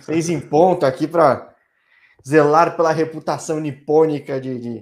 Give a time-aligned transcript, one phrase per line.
[0.00, 1.54] Seis em ponto aqui para
[2.26, 4.74] zelar pela reputação nipônica de, de,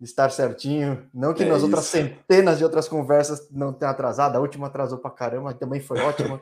[0.00, 1.08] de, estar certinho.
[1.14, 1.66] Não que é nas isso.
[1.66, 6.00] outras centenas de outras conversas não tenha atrasado, a última atrasou para caramba, também foi
[6.00, 6.40] ótima.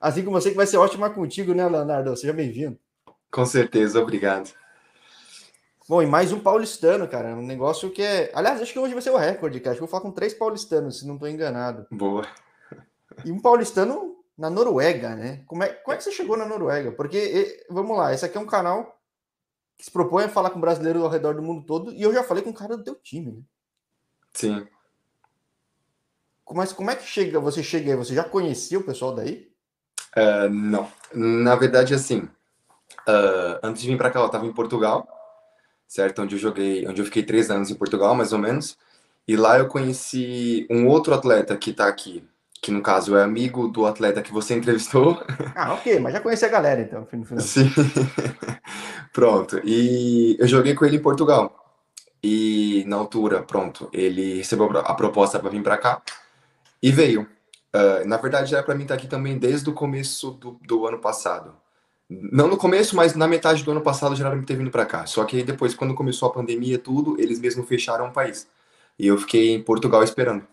[0.00, 2.16] Assim como você que vai ser ótima contigo, né, Leonardo?
[2.16, 2.78] Seja bem-vindo.
[3.32, 4.50] Com certeza, obrigado.
[5.88, 7.34] Bom, e mais um paulistano, cara.
[7.34, 8.30] Um negócio que é.
[8.34, 9.70] Aliás, acho que hoje vai ser o recorde, cara.
[9.72, 11.86] Acho que eu vou falar com três paulistanos, se não estou enganado.
[11.90, 12.26] Boa.
[13.24, 15.42] E um paulistano na Noruega, né?
[15.46, 16.92] Como é, como é que você chegou na Noruega?
[16.92, 18.96] Porque, vamos lá, esse aqui é um canal
[19.76, 22.22] que se propõe a falar com brasileiros ao redor do mundo todo, e eu já
[22.22, 23.42] falei com o cara do teu time, né?
[24.32, 24.66] Sim.
[26.50, 27.96] Mas como é que chega, você chega aí?
[27.96, 29.50] Você já conhecia o pessoal daí?
[30.16, 30.90] Uh, não.
[31.12, 35.06] Na verdade, assim, uh, antes de vir para cá, eu estava em Portugal,
[35.86, 36.22] certo?
[36.22, 38.78] Onde eu joguei, onde eu fiquei três anos em Portugal, mais ou menos.
[39.26, 42.26] E lá eu conheci um outro atleta que está aqui,
[42.62, 45.22] que no caso é amigo do atleta que você entrevistou.
[45.54, 47.42] Ah, ok, mas já conheci a galera então, no final.
[47.42, 47.70] Sim.
[49.12, 49.60] pronto.
[49.64, 51.54] E eu joguei com ele em Portugal.
[52.22, 56.02] E na altura, pronto, ele recebeu a proposta para vir para cá
[56.82, 57.22] e veio.
[57.74, 60.98] Uh, na verdade, era para mim estar aqui também desde o começo do, do ano
[60.98, 61.54] passado.
[62.10, 64.86] Não no começo, mas na metade do ano passado já era para ter vindo para
[64.86, 65.06] cá.
[65.06, 68.48] Só que depois, quando começou a pandemia e tudo, eles mesmo fecharam o país.
[68.98, 70.44] E eu fiquei em Portugal esperando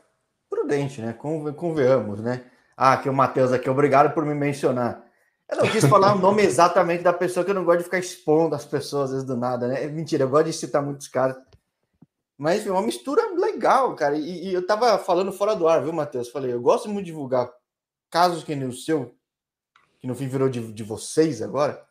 [0.50, 1.14] prudente, né?
[1.14, 2.46] Convenhamos, né?
[2.76, 5.06] Ah, que o Matheus aqui, obrigado por me mencionar.
[5.50, 8.00] Eu não quis falar o nome exatamente da pessoa, que eu não gosto de ficar
[8.00, 9.86] expondo as pessoas às vezes do nada, né?
[9.88, 11.38] Mentira, eu gosto de citar muitos caras.
[12.38, 14.18] Mas é uma mistura legal, cara.
[14.18, 16.30] E, e, eu tava falando fora do ar, viu, Matheus?
[16.30, 17.50] Falei, eu gosto muito de divulgar
[18.10, 19.16] casos que nem o seu,
[20.00, 21.82] que no fim virou de, de vocês agora,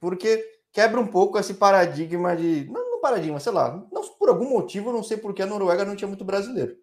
[0.00, 2.66] porque quebra um pouco esse paradigma de.
[2.70, 3.82] Não, não paradigma, sei lá.
[3.90, 6.76] Não, por algum motivo, não sei porque a Noruega não tinha muito brasileiro.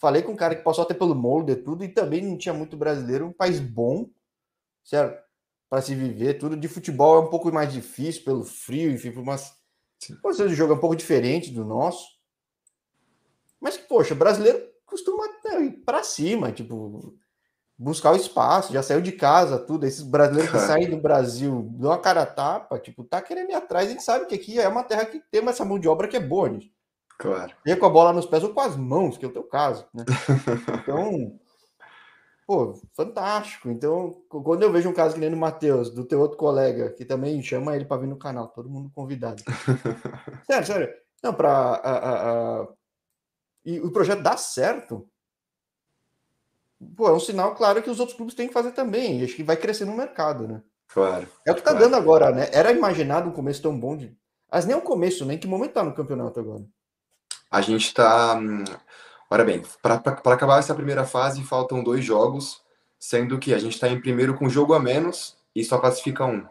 [0.00, 2.74] Falei com um cara que passou até pelo molde tudo, e também não tinha muito
[2.74, 4.08] brasileiro, um país bom,
[4.82, 5.22] certo?
[5.68, 9.20] Para se viver, tudo de futebol é um pouco mais difícil pelo frio, enfim, por
[9.20, 9.52] umas.
[10.22, 12.06] Por ser um jogo é um pouco diferente do nosso.
[13.60, 17.14] Mas poxa, brasileiro costuma né, ir para cima, tipo,
[17.76, 19.86] buscar o espaço, já saiu de casa, tudo.
[19.86, 23.86] Esses brasileiros que saem do Brasil, dão uma cara tapa, tipo, tá querendo ir atrás,
[23.86, 26.16] a gente sabe que aqui é uma terra que tem essa mão de obra que
[26.16, 26.72] é boa, gente.
[27.20, 27.52] Claro.
[27.66, 29.86] E com a bola nos pés ou com as mãos, que é o teu caso,
[29.92, 30.04] né?
[30.82, 31.38] Então,
[32.46, 33.70] pô, fantástico.
[33.70, 37.04] Então, quando eu vejo um caso que nem no Matheus, do teu outro colega, que
[37.04, 39.42] também chama ele para vir no canal, todo mundo convidado.
[40.50, 40.94] sério, sério.
[41.22, 42.66] Não, para
[43.66, 45.06] e o projeto dá certo.
[46.96, 49.20] Pô, é um sinal claro que os outros clubes têm que fazer também.
[49.20, 50.62] E acho que vai crescer no mercado, né?
[50.88, 51.28] Claro.
[51.46, 51.84] É o que tá claro.
[51.84, 52.48] dando agora, né?
[52.50, 54.16] Era imaginado um começo tão bom de.
[54.50, 56.64] Mas nem o começo, nem que momento tá no campeonato agora.
[57.50, 58.34] A gente está.
[58.36, 58.64] Hum,
[59.28, 62.62] ora bem, para acabar essa primeira fase, faltam dois jogos,
[62.98, 66.46] sendo que a gente está em primeiro com jogo a menos e só classifica um.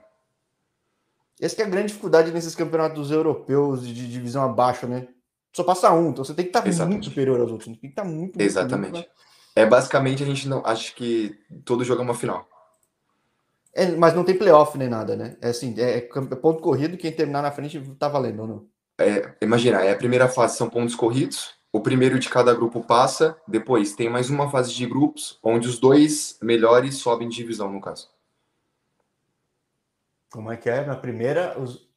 [1.40, 5.08] Essa é a grande dificuldade nesses campeonatos europeus de divisão abaixo, né?
[5.54, 7.68] Só passa um, então você tem que estar tá muito superior aos outros.
[7.68, 8.92] Tem que estar tá muito, muito Exatamente.
[8.92, 9.10] Muito,
[9.56, 10.62] é basicamente a gente não.
[10.66, 12.48] Acho que todo jogo é uma final.
[13.74, 15.38] É, mas não tem playoff nem nada, né?
[15.42, 18.68] É assim, é, é ponto corrido, quem terminar na frente tá valendo ou não?
[19.00, 23.38] É, imagina, é a primeira fase são pontos corridos, o primeiro de cada grupo passa,
[23.48, 27.80] depois tem mais uma fase de grupos, onde os dois melhores sobem de divisão, no
[27.80, 28.10] caso.
[30.32, 30.86] Como é que é?
[30.86, 31.88] Na primeira, os...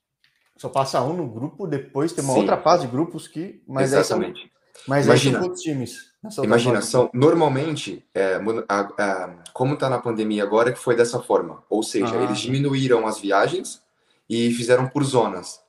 [0.56, 2.40] só passa um no grupo, depois tem uma Sim.
[2.40, 3.62] outra fase de grupos que.
[3.66, 4.50] Mas Exatamente.
[4.86, 6.12] Mas imagina, aí times?
[6.42, 11.62] Imagina, são, normalmente, é, a, a, como está na pandemia agora, que foi dessa forma.
[11.69, 12.22] Ou seja, ah.
[12.22, 13.82] eles diminuíram as viagens
[14.28, 15.60] e fizeram por zonas.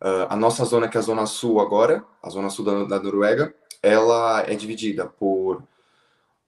[0.00, 3.02] Uh, a nossa zona, que é a zona sul agora, a zona sul da, da
[3.02, 5.62] Noruega, ela é dividida por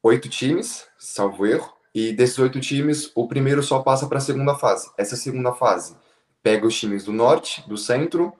[0.02, 4.54] oito times, salvo erro, e desses oito times, o primeiro só passa para a segunda
[4.54, 4.90] fase.
[4.96, 5.94] Essa segunda fase
[6.42, 8.32] pega os times do norte, do centro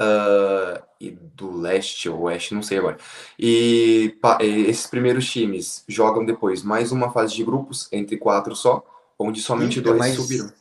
[0.00, 2.98] uh, e do leste ou oeste, não sei agora.
[3.38, 8.84] E esses primeiros times jogam depois mais uma fase de grupos, entre quatro só,
[9.18, 10.52] onde somente dois mas, subiram.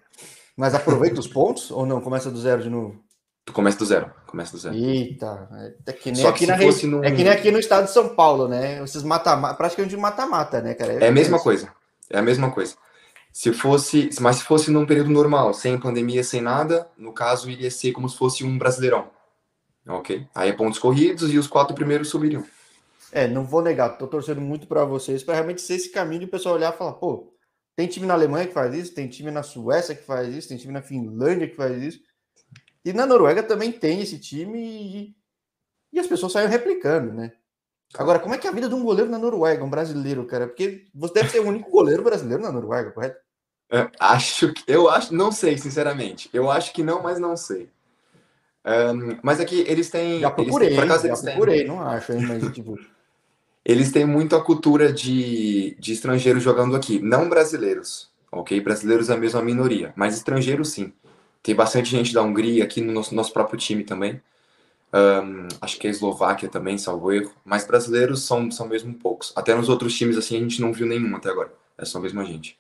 [0.56, 2.00] Mas aproveita os pontos ou não?
[2.00, 3.05] Começa do zero de novo?
[3.46, 4.12] Tu começa do zero.
[4.26, 4.76] Começa do zero.
[4.76, 5.48] Eita,
[5.86, 7.04] é que nem, Só aqui, na fosse num...
[7.04, 8.82] é que nem aqui no estado de São Paulo, né?
[8.82, 10.94] Vocês mata praticamente mata-mata, né, cara?
[10.94, 11.72] É, é a mesma coisa.
[12.10, 12.76] É a mesma coisa.
[13.32, 17.70] Se fosse, mas se fosse num período normal, sem pandemia, sem nada, no caso iria
[17.70, 19.10] ser como se fosse um brasileirão.
[19.88, 20.26] Ok?
[20.34, 22.44] Aí é pontos corridos e os quatro primeiros subiriam.
[23.12, 26.26] É, não vou negar, tô torcendo muito para vocês para realmente ser esse caminho de
[26.26, 27.32] o pessoal olhar e falar, pô,
[27.76, 30.58] tem time na Alemanha que faz isso, tem time na Suécia que faz isso, tem
[30.58, 32.00] time na Finlândia que faz isso.
[32.86, 35.16] E na Noruega também tem esse time e,
[35.92, 37.32] e as pessoas saem replicando, né?
[37.98, 40.48] Agora, como é que é a vida de um goleiro na Noruega, um brasileiro, cara?
[40.48, 43.18] Porque você deve ser o único goleiro brasileiro na Noruega, correto?
[43.72, 44.64] É, acho que.
[44.68, 45.14] Eu acho.
[45.14, 46.30] Não sei, sinceramente.
[46.32, 47.70] Eu acho que não, mas não sei.
[48.66, 50.20] Um, mas aqui eles têm.
[50.20, 52.78] Já procurei, eles têm, acaso, já procurei, têm, não acho, hein, mas tipo.
[53.66, 58.60] eles têm muito a cultura de, de estrangeiros jogando aqui, não brasileiros, ok?
[58.62, 60.94] Brasileiros é a mesma minoria, mas estrangeiros sim.
[61.46, 64.20] Tem bastante gente da Hungria aqui no nosso, nosso próprio time também.
[64.92, 67.32] Um, acho que a Eslováquia também, salvo erro.
[67.46, 69.32] Mas brasileiros são, são mesmo poucos.
[69.36, 71.54] Até nos outros times, assim, a gente não viu nenhum até agora.
[71.78, 72.60] É só mesmo a gente.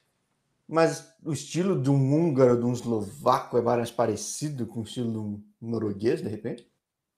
[0.70, 5.12] Mas o estilo de um húngaro, de um eslovaco é mais parecido com o estilo
[5.12, 6.68] de um norueguês, de repente?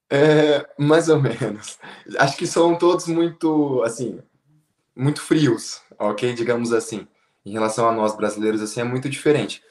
[0.10, 1.78] É, mais ou menos.
[2.18, 4.22] Acho que são todos muito, assim,
[4.96, 6.34] muito frios, ok?
[6.34, 7.06] Digamos assim.
[7.46, 9.62] Em relação a nós brasileiros, assim, é muito diferente.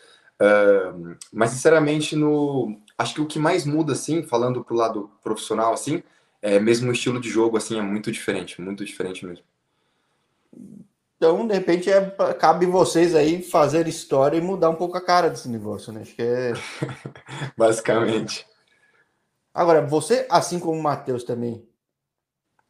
[0.41, 2.79] Uh, mas, sinceramente, no...
[2.99, 6.03] acho que o que mais muda, assim, falando pro lado profissional, assim,
[6.43, 9.45] é mesmo o estilo de jogo, assim, é muito diferente, muito diferente mesmo.
[11.17, 15.31] Então, de repente, é, cabe vocês aí fazer história e mudar um pouco a cara
[15.31, 16.03] desse negócio, né?
[16.03, 16.53] Acho que é.
[17.57, 18.47] Basicamente.
[19.55, 21.67] Agora, você, assim como o Matheus também,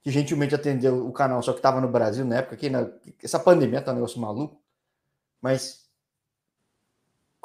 [0.00, 2.88] que gentilmente atendeu o canal, só que estava no Brasil na época, que na...
[3.20, 4.62] essa pandemia tá um negócio maluco,
[5.42, 5.85] mas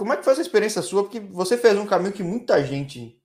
[0.02, 1.04] como é que foi essa experiência sua?
[1.04, 3.22] Porque você fez um caminho que muita gente,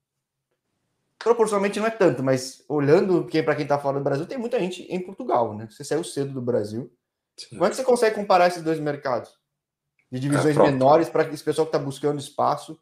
[1.18, 4.82] proporcionalmente não é tanto, mas olhando para quem está fora do Brasil, tem muita gente
[4.82, 5.66] em Portugal, né?
[5.70, 6.92] Você saiu cedo do Brasil
[7.34, 7.56] Sim.
[7.56, 9.30] Como é que você consegue comparar esses dois mercados?
[10.12, 12.78] De divisões é, menores para esse pessoal que está buscando espaço.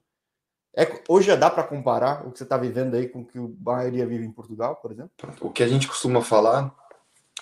[0.76, 3.38] É, hoje já dá para comparar o que você está vivendo aí com o que
[3.38, 5.12] a maioria vive em Portugal, por exemplo?
[5.40, 6.67] O que a gente costuma falar,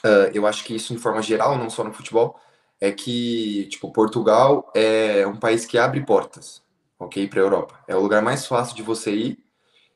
[0.04, 2.38] uh, eu acho que isso em forma geral, não só no futebol,
[2.82, 6.60] é que tipo Portugal é um país que abre portas,
[6.98, 7.78] ok, para a Europa.
[7.86, 9.38] É o lugar mais fácil de você ir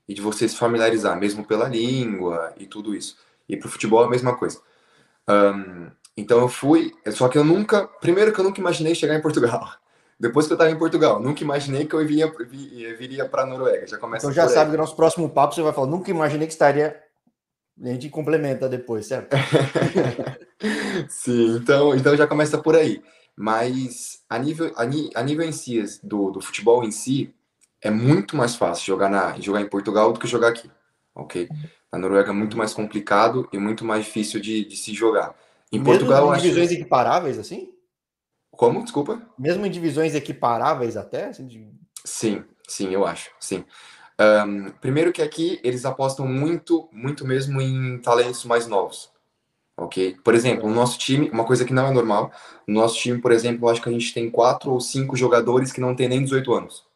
[0.08, 3.18] e de você se familiarizar, mesmo pela língua e tudo isso.
[3.48, 4.60] E para o futebol é a mesma coisa.
[5.28, 9.22] Um, então eu fui, só que eu nunca, primeiro que eu nunca imaginei chegar em
[9.22, 9.68] Portugal.
[10.18, 12.32] Depois que eu estava em Portugal, nunca imaginei que eu viria,
[12.96, 13.84] viria para a Noruega.
[13.88, 16.46] Já começa então já sabe que no nosso próximo papo você vai falar, nunca imaginei
[16.46, 17.02] que estaria.
[17.82, 19.36] A gente complementa depois, certo?
[21.08, 23.02] Sim, então, então já começa por aí.
[23.36, 24.82] Mas a nível, a,
[25.20, 27.34] a nível em si, do, do futebol em si,
[27.82, 30.70] é muito mais fácil jogar, na, jogar em Portugal do que jogar aqui,
[31.14, 31.48] ok?
[31.92, 35.34] Na Noruega é muito mais complicado e muito mais difícil de, de se jogar.
[35.70, 36.80] Em Mesmo Portugal, em divisões acho...
[36.80, 37.72] equiparáveis, assim?
[38.50, 38.82] Como?
[38.82, 39.20] Desculpa?
[39.38, 41.26] Mesmo em divisões equiparáveis até?
[41.26, 41.70] Assim, de...
[42.04, 43.64] Sim, sim, eu acho, sim.
[44.18, 49.10] Um, primeiro que aqui eles apostam muito, muito mesmo em talentos mais novos,
[49.76, 50.16] ok?
[50.24, 52.32] Por exemplo, no nosso time, uma coisa que não é normal,
[52.66, 55.80] no nosso time, por exemplo, acho que a gente tem quatro ou cinco jogadores que
[55.80, 56.86] não tem nem 18 anos.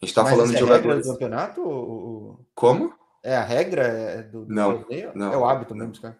[0.00, 1.06] A gente está falando de é jogadores...
[1.06, 1.60] do campeonato?
[1.62, 2.38] Ou...
[2.54, 2.94] Como?
[3.22, 5.10] É a regra é do, do não, torneio?
[5.14, 6.16] Não, é o hábito mesmo, cara.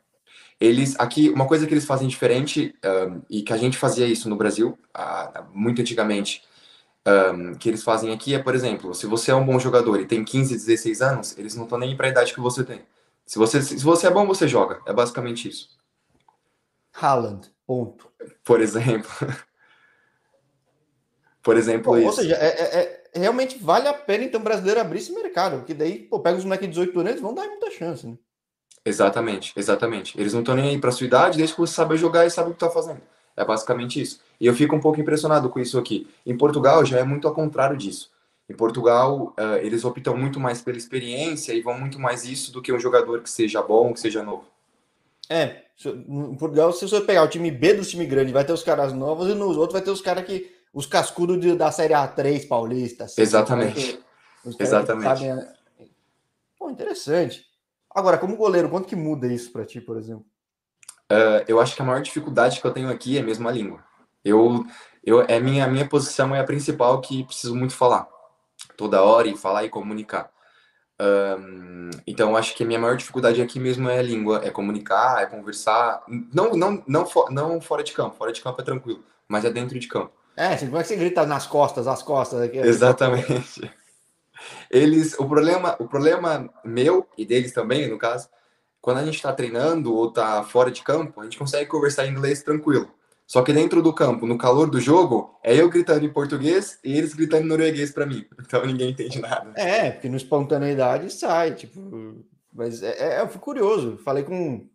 [0.61, 4.29] Eles aqui uma coisa que eles fazem diferente um, e que a gente fazia isso
[4.29, 6.43] no Brasil uh, muito antigamente,
[7.07, 10.07] um, que eles fazem aqui é, por exemplo, se você é um bom jogador e
[10.07, 12.81] tem 15, 16 anos, eles não estão nem para a idade que você tem.
[13.27, 14.81] Se você se você é bom, você joga.
[14.87, 15.69] É basicamente isso.
[16.93, 18.11] Haaland, ponto.
[18.45, 19.11] Por exemplo.
[21.43, 24.81] por exemplo, Bom, Ou seja, é, é, é, realmente vale a pena então o brasileiro
[24.81, 27.71] abrir esse mercado, porque daí, pô, pega os moleques de 18 anos, vão dar muita
[27.71, 28.17] chance, né?
[28.85, 30.19] Exatamente, exatamente.
[30.19, 32.49] Eles não estão nem aí para sua idade, desde que você sabe jogar e sabe
[32.51, 33.01] o que está fazendo.
[33.37, 34.21] É basicamente isso.
[34.41, 36.09] E eu fico um pouco impressionado com isso aqui.
[36.25, 38.11] Em Portugal já é muito ao contrário disso.
[38.49, 42.61] Em Portugal, uh, eles optam muito mais pela experiência e vão muito mais isso do
[42.61, 44.45] que um jogador que seja bom, que seja novo.
[45.31, 48.63] É, em Portugal, se você pegar o time B do time grande, vai ter os
[48.63, 50.53] caras novos e nos outros vai ter os caras que.
[50.73, 53.05] Os cascudos de, da Série A3 paulista.
[53.05, 54.01] Assim, Exatamente.
[54.59, 55.05] Exatamente.
[55.05, 55.47] Sabem...
[56.59, 57.47] Pô, interessante.
[57.89, 60.27] Agora, como goleiro, quanto que muda isso para ti, por exemplo?
[61.11, 63.85] Uh, eu acho que a maior dificuldade que eu tenho aqui é mesmo a língua.
[64.25, 64.65] Eu,
[65.05, 68.09] eu é minha minha posição é a principal que preciso muito falar
[68.77, 70.31] toda hora e falar e comunicar.
[71.01, 74.51] Um, então, eu acho que a minha maior dificuldade aqui mesmo é a língua, é
[74.51, 76.03] comunicar, é conversar.
[76.33, 78.17] Não, não, não, for, não fora de campo.
[78.17, 80.13] Fora de campo é tranquilo, mas é dentro de campo.
[80.37, 82.59] É, como é que você grita nas costas, as costas aqui?
[82.59, 83.71] Exatamente.
[84.71, 88.29] Eles, o problema, o problema meu e deles também, no caso,
[88.85, 92.11] quando a gente está treinando ou está fora de campo, a gente consegue conversar em
[92.11, 92.87] inglês tranquilo.
[93.27, 96.95] Só que dentro do campo, no calor do jogo, é eu gritando em português e
[96.95, 98.27] eles gritando em norueguês para mim.
[98.45, 99.59] Então ninguém entende nada.
[99.59, 102.23] É, porque no espontaneidade sai, tipo.
[102.53, 103.97] Mas é, é, eu fico curioso.
[104.05, 104.69] Falei com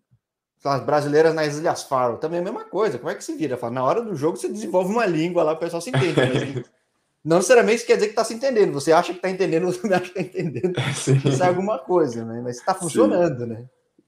[0.64, 2.98] as brasileiras nas Ilhas Faro, também é a mesma coisa.
[2.98, 3.58] Como é que se vira?
[3.58, 6.16] Fala, na hora do jogo você desenvolve uma língua lá, o pessoal se entende.
[6.16, 6.66] Mas
[7.24, 8.74] Não necessariamente isso quer dizer que está se entendendo.
[8.74, 10.74] Você acha que está entendendo, você não acha que está entendendo.
[10.96, 11.22] Sim.
[11.24, 12.42] Isso é alguma coisa, né?
[12.44, 13.50] Mas está funcionando, Sim.
[13.50, 13.66] né?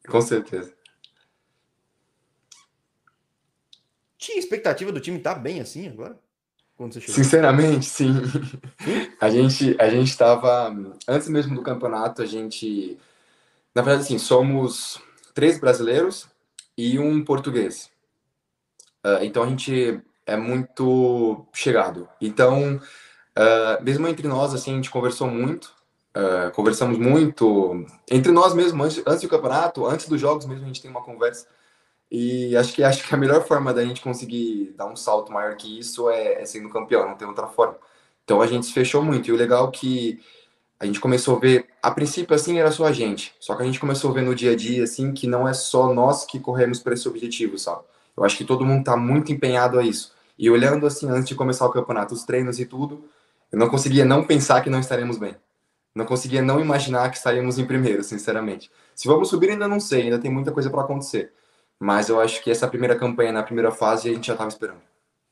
[0.08, 0.74] Com certeza.
[4.18, 6.20] Tinha expectativa do time estar tá bem assim agora?
[6.82, 7.16] quando você chegou?
[7.16, 8.14] Sinceramente, sim.
[9.22, 10.76] A gente a gente estava
[11.08, 12.98] antes mesmo do campeonato, a gente
[13.76, 15.00] na verdade assim, somos
[15.36, 16.28] três brasileiros
[16.76, 17.92] e um português.
[19.06, 22.10] Uh, então a gente é muito chegado.
[22.20, 25.72] Então, uh, mesmo entre nós assim, a gente conversou muito.
[26.16, 30.68] Uh, conversamos muito entre nós mesmo antes, antes do campeonato, antes dos jogos mesmo a
[30.68, 31.48] gente tem uma conversa
[32.12, 35.56] e acho que acho que a melhor forma da gente conseguir dar um salto maior
[35.56, 37.78] que isso é, é sendo campeão, não tem outra forma.
[38.26, 39.30] Então a gente se fechou muito.
[39.30, 40.20] E o legal é que
[40.78, 43.66] a gente começou a ver, a princípio assim era só a gente, só que a
[43.66, 46.40] gente começou a ver no dia a dia assim que não é só nós que
[46.40, 47.84] corremos para esse objetivo, sabe?
[48.18, 50.14] Eu acho que todo mundo está muito empenhado a isso.
[50.38, 53.06] E olhando assim antes de começar o campeonato, os treinos e tudo,
[53.52, 55.36] eu não conseguia não pensar que não estaremos bem.
[55.94, 58.72] Não conseguia não imaginar que estaríamos em primeiro, sinceramente.
[58.96, 61.34] Se vamos subir ainda não sei, ainda tem muita coisa para acontecer.
[61.80, 64.82] Mas eu acho que essa primeira campanha na primeira fase a gente já estava esperando.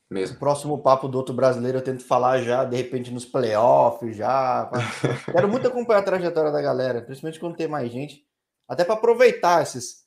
[0.09, 0.35] Mesmo.
[0.35, 4.67] O próximo papo do outro brasileiro eu tento falar já, de repente, nos playoffs, já.
[5.31, 8.25] Quero muito acompanhar a trajetória da galera, principalmente quando tem mais gente.
[8.67, 10.03] Até para aproveitar esses.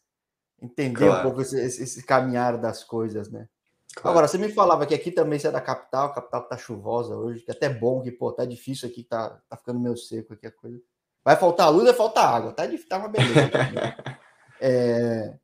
[0.61, 1.21] Entender claro.
[1.21, 3.47] um pouco esse, esse, esse, caminhar das coisas, né?
[3.95, 4.11] Claro.
[4.11, 7.15] Agora, você me falava que aqui também você é da capital, a capital tá chuvosa
[7.15, 10.33] hoje, que é até bom que, pô, tá difícil aqui, tá, tá ficando meio seco
[10.33, 10.81] aqui a coisa.
[11.25, 13.51] Vai faltar luz, vai faltar água, tá, tá uma beleza.
[14.61, 15.35] é...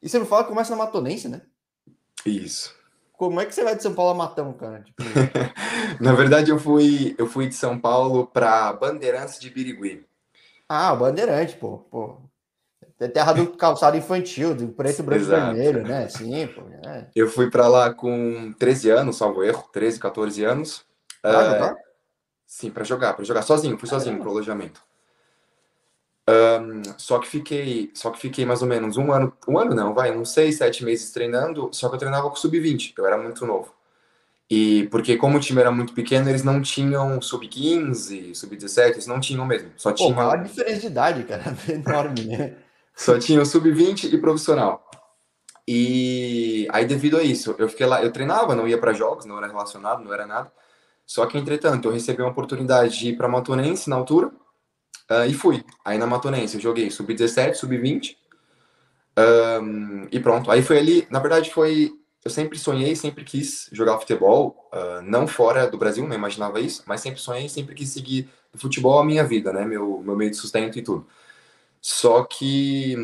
[0.00, 1.42] E você me fala que começa na Matonense, né?
[2.26, 2.74] Isso.
[3.12, 4.82] Como é que você vai de São Paulo a Matão, cara?
[4.82, 5.02] Tipo...
[6.02, 10.04] na verdade, eu fui, eu fui de São Paulo para Bandeirantes de Birigui.
[10.68, 11.78] Ah, Bandeirante, pô.
[11.78, 12.18] pô.
[13.02, 16.08] É terra do calçado infantil, do preto, branco e vermelho, né?
[16.08, 16.62] Sim, pô.
[16.88, 17.06] É.
[17.14, 20.84] Eu fui para lá com 13 anos, salvo erro, 13, 14 anos.
[21.20, 21.76] Pra uh, jogar?
[22.46, 24.80] Sim, para jogar, para jogar sozinho, fui sozinho pro alojamento.
[26.28, 29.92] Um, só que fiquei, só que fiquei mais ou menos um ano, um ano não,
[29.92, 33.44] vai, uns seis, sete meses treinando, só que eu treinava com sub-20, eu era muito
[33.44, 33.74] novo.
[34.48, 39.18] E porque como o time era muito pequeno, eles não tinham sub-15, sub-17, eles não
[39.18, 39.70] tinham mesmo.
[39.76, 40.14] Só tinham.
[40.14, 42.56] Pô, diferença de idade, cara, enorme, né?
[43.02, 44.88] Só tinham sub-20 e profissional.
[45.66, 49.38] E aí devido a isso, eu fiquei lá, eu treinava, não ia para jogos, não
[49.38, 50.52] era relacionado, não era nada.
[51.06, 54.32] Só que entretanto, eu recebi uma oportunidade de ir para Matonense na altura
[55.12, 55.62] Uh, e fui.
[55.84, 58.16] Aí na Matonense eu joguei sub-17, sub-20.
[59.18, 60.50] Um, e pronto.
[60.50, 61.92] Aí foi ali, na verdade foi.
[62.24, 66.84] Eu sempre sonhei, sempre quis jogar futebol, uh, não fora do Brasil, não imaginava isso,
[66.86, 69.64] mas sempre sonhei, sempre quis seguir o futebol a minha vida, né?
[69.64, 71.06] Meu, meu meio de sustento e tudo.
[71.82, 72.96] Só que,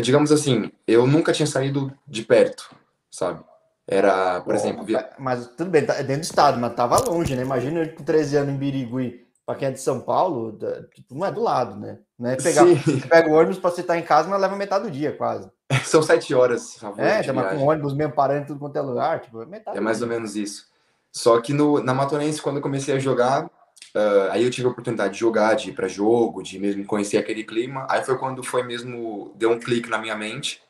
[0.00, 2.72] digamos assim, eu nunca tinha saído de perto,
[3.10, 3.44] sabe?
[3.88, 4.84] Era, por Bom, exemplo.
[4.84, 5.10] Via...
[5.18, 7.42] Mas tudo bem, tá dentro do estado, mas tava longe, né?
[7.42, 10.56] Imagina eu com 13 anos em Birigui para quem é de São Paulo,
[10.94, 11.98] tipo, não é do lado, né?
[12.16, 14.84] Não é pegar, você pega o ônibus para você estar em casa, mas leva metade
[14.84, 15.50] do dia, quase.
[15.84, 16.80] São sete horas.
[16.96, 19.76] É, tá, mas com ônibus mesmo parando em tudo quanto é lugar, tipo, é metade.
[19.76, 20.66] É mais ou menos isso.
[21.10, 23.50] Só que no, na Matonense, quando eu comecei a jogar,
[23.94, 27.18] uh, aí eu tive a oportunidade de jogar, de ir para jogo, de mesmo conhecer
[27.18, 27.86] aquele clima.
[27.88, 30.60] Aí foi quando foi mesmo, deu um clique na minha mente.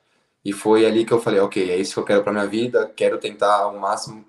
[0.44, 2.90] E foi ali que eu falei, ok, é isso que eu quero para minha vida,
[2.96, 4.24] quero tentar ao máximo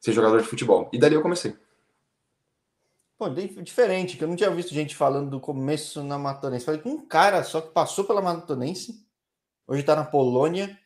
[0.00, 0.88] ser jogador de futebol.
[0.92, 1.56] E dali eu comecei.
[3.16, 6.64] Pô, diferente, que eu não tinha visto gente falando do começo na Matonense.
[6.64, 9.06] Falei com um cara só que passou pela Matonense,
[9.66, 10.78] hoje tá na Polônia,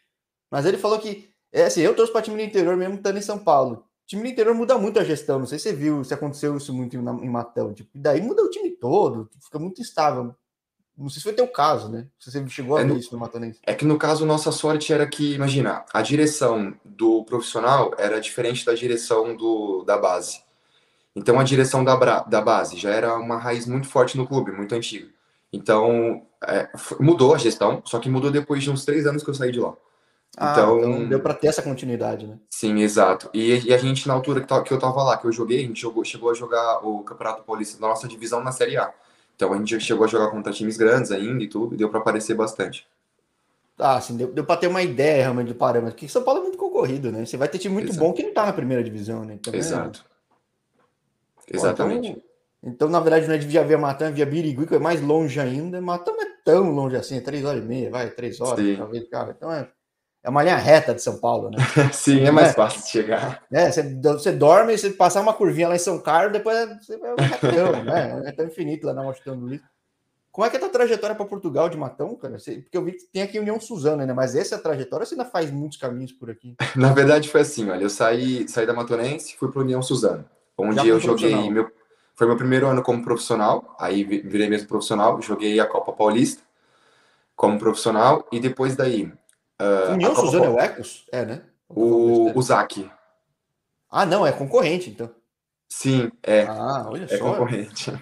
[0.50, 3.22] mas ele falou que, é assim, eu trouxe para time do interior mesmo estando em
[3.22, 3.87] São Paulo.
[4.08, 6.56] O time do interior muda muito a gestão, não sei se você viu, se aconteceu
[6.56, 7.74] isso muito em, em Matão.
[7.74, 10.34] Tipo, daí muda o time todo, fica muito instável.
[10.96, 12.06] Não sei se foi teu caso, né?
[12.18, 13.60] Se você chegou a é ver no, isso no Matonense.
[13.62, 18.64] É que no caso, nossa sorte era que, imagina, a direção do profissional era diferente
[18.64, 20.40] da direção do, da base.
[21.14, 24.74] Então a direção da, da base já era uma raiz muito forte no clube, muito
[24.74, 25.06] antiga.
[25.52, 26.66] Então é,
[26.98, 29.60] mudou a gestão, só que mudou depois de uns três anos que eu saí de
[29.60, 29.76] lá.
[30.36, 32.38] Ah, então, então deu para ter essa continuidade, né?
[32.50, 33.28] Sim, exato.
[33.34, 35.66] E, e, a gente, na altura que, que eu tava lá, que eu joguei, a
[35.66, 38.92] gente jogou, chegou a jogar o Campeonato Paulista da nossa divisão na Série A.
[39.34, 42.00] Então a gente chegou a jogar contra times grandes ainda e tudo, e deu para
[42.00, 42.86] aparecer bastante.
[43.78, 45.94] Ah, sim, deu, deu para ter uma ideia realmente do parâmetro.
[45.94, 47.24] Porque São Paulo é muito concorrido, né?
[47.24, 48.04] Você vai ter time muito exato.
[48.04, 49.34] bom que não tá na primeira divisão, né?
[49.34, 50.04] Então, exato.
[51.46, 51.56] É...
[51.56, 52.10] Exatamente.
[52.10, 52.22] Então,
[52.60, 55.00] então, na verdade, não é de via Via Matã, é via Birigui, que é mais
[55.00, 55.80] longe ainda.
[55.80, 58.76] Matã não é tão longe assim, é três horas e meia, vai, três horas, Sim.
[58.76, 59.34] talvez, cara.
[59.36, 59.68] Então é,
[60.22, 61.58] é uma linha reta de São Paulo, né?
[61.92, 63.42] Sim, é mais é, fácil de chegar.
[63.52, 67.12] É, você, você dorme, você passar uma curvinha lá em São Carlos, depois você vai
[67.12, 68.22] um retão, né?
[68.26, 69.60] É tão infinito lá na Washington Luiz.
[70.30, 72.38] Como é que é a tua trajetória para Portugal de Matão, cara?
[72.38, 74.12] Você, porque eu vi que tem aqui União Suzana, né?
[74.12, 76.54] Mas essa é a trajetória você ainda faz muitos caminhos por aqui?
[76.76, 80.26] Na verdade, foi assim: olha, eu saí, saí da Matonense fui para União Suzana
[80.58, 81.70] onde eu joguei meu
[82.14, 86.42] foi meu primeiro ano como profissional, aí virei mesmo profissional, joguei a Copa Paulista
[87.36, 89.12] como profissional e depois daí
[89.60, 91.06] uh, União Suzano é o Ecos?
[91.12, 91.42] É, né?
[91.68, 92.90] O, o Zac.
[93.90, 95.10] Ah, não, é concorrente, então.
[95.68, 96.42] Sim, é.
[96.42, 97.30] Ah, olha é só.
[97.30, 97.92] concorrente.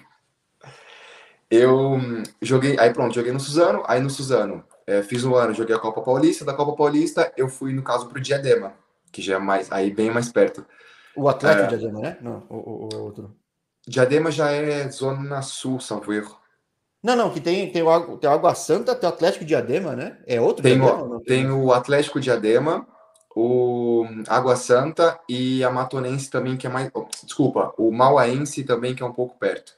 [1.49, 5.53] Eu hum, joguei, aí pronto, joguei no Suzano, aí no Suzano é, fiz um ano,
[5.53, 8.73] joguei a Copa Paulista, da Copa Paulista eu fui, no caso, pro Diadema,
[9.11, 10.65] que já é mais, aí bem mais perto.
[11.15, 12.17] O Atlético é, Diadema, né?
[12.21, 13.35] Não, o, o, o, outro.
[13.85, 16.37] Diadema já é Zona Sul, salvo erro.
[17.07, 20.17] Não, não, que tem, tem, o, tem o Água Santa, tem o Atlético Diadema, né?
[20.27, 21.15] É outro tem Diadema?
[21.15, 22.85] O, tem o Atlético Diadema,
[23.33, 26.91] o Água Santa e a Matonense também, que é mais.
[27.23, 29.71] Desculpa, o Mauaense também, que é um pouco perto.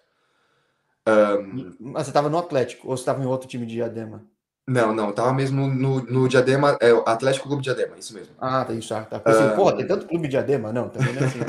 [1.07, 1.75] Um...
[1.79, 4.24] Mas você estava no Atlético ou você estava em outro time de Diadema?
[4.67, 8.33] Não, não, tava mesmo no, no Diadema, é o Atlético Clube Diadema, isso mesmo.
[8.39, 9.19] Ah, tem isso, tá.
[9.19, 9.55] Pensei, um...
[9.55, 10.74] Porra, tem tanto clube Diadema?
[10.74, 11.39] Não, também não é assim.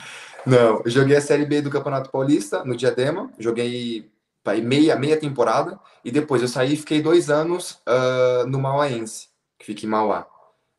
[0.46, 4.10] não, joguei a Série B do Campeonato Paulista no Diadema, joguei
[4.54, 9.66] meia, meia temporada, e depois eu saí e fiquei dois anos uh, no Mauaense, que
[9.66, 10.26] fica em Mauá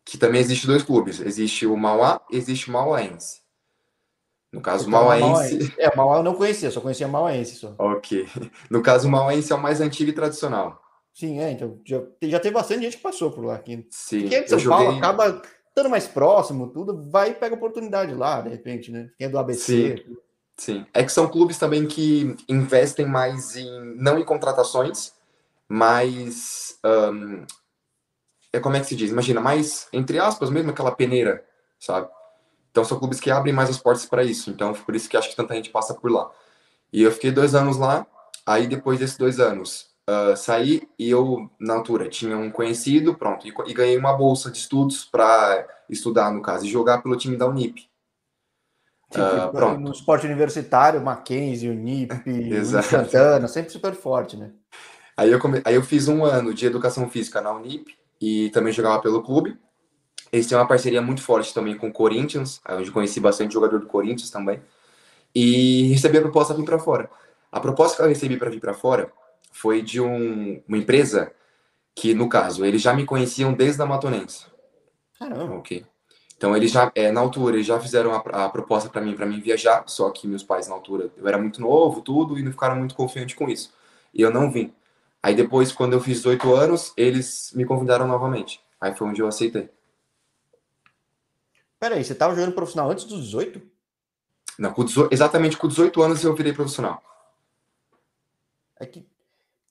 [0.07, 1.19] que também existe dois clubes.
[1.19, 3.41] Existe o Mauá e existe o Mauaense.
[4.53, 5.73] No caso, o Mauaense...
[5.77, 7.55] É, o Mauá eu não conhecia, só conhecia o Mauaense.
[7.55, 7.75] Só.
[7.77, 8.25] Ok.
[8.71, 10.81] No caso, o Mauaense é o mais antigo e tradicional.
[11.13, 11.51] Sim, é.
[11.51, 13.55] Então, já, já teve bastante gente que passou por lá.
[13.55, 13.85] Aqui.
[13.91, 14.29] Sim.
[14.29, 14.85] Quem é de São joguei...
[14.85, 19.09] Paulo acaba estando mais próximo, tudo, vai e pega oportunidade lá, de repente, né?
[19.17, 19.97] Quem é do ABC.
[19.97, 20.17] Sim.
[20.57, 20.85] Sim.
[20.93, 25.13] É que são clubes também que investem mais em, não em contratações,
[25.69, 27.45] mas um,
[28.51, 29.11] é como é que se diz?
[29.11, 31.45] Imagina, mais, entre aspas, mesmo aquela peneira,
[31.79, 32.09] sabe?
[32.71, 34.49] Então são clubes que abrem mais as portas para isso.
[34.49, 36.29] Então por isso que acho que tanta gente passa por lá.
[36.91, 38.05] E eu fiquei dois anos lá.
[38.45, 43.45] Aí depois desses dois anos uh, saí e eu na altura tinha um conhecido, pronto,
[43.45, 47.35] e, e ganhei uma bolsa de estudos para estudar no caso e jogar pelo time
[47.35, 47.86] da Unip.
[49.11, 49.79] Uh, pronto.
[49.79, 52.11] No esporte universitário, Mackenzie, Unip,
[52.83, 54.51] Santana, sempre super forte, né?
[55.15, 55.61] Aí eu, come...
[55.65, 59.57] aí eu fiz um ano de educação física na Unip e também jogava pelo clube.
[60.31, 63.87] Eles têm uma parceria muito forte também com o Corinthians, onde conheci bastante jogador do
[63.87, 64.61] Corinthians também.
[65.33, 67.09] E recebi a proposta para vir para fora.
[67.51, 69.11] A proposta que eu recebi para vir para fora
[69.51, 71.31] foi de um, uma empresa
[71.95, 74.45] que, no caso, eles já me conheciam desde a Matonense.
[75.17, 75.55] Caramba.
[75.55, 75.85] Ok.
[76.37, 79.25] Então eles já, é, na altura, eles já fizeram a, a proposta para mim para
[79.25, 82.51] mim viajar, só que meus pais na altura, eu era muito novo, tudo, e não
[82.51, 83.73] ficaram muito confiantes com isso.
[84.13, 84.73] E eu não vim.
[85.21, 88.61] Aí depois, quando eu fiz 18 anos, eles me convidaram novamente.
[88.79, 89.69] Aí foi onde eu aceitei.
[91.79, 93.61] Peraí, você estava jogando profissional antes dos 18?
[94.57, 97.01] Não, com 18, exatamente com 18 anos eu virei profissional.
[98.79, 99.05] É que.